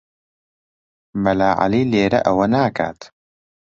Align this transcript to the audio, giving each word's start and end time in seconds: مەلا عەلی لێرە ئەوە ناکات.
مەلا 1.23 1.49
عەلی 1.59 1.83
لێرە 1.91 2.19
ئەوە 2.27 2.45
ناکات. 2.53 2.99